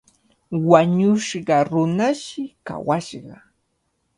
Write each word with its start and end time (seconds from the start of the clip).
Wañushqa 0.69 1.57
runashi 1.69 2.43
kawashqa. 2.67 3.35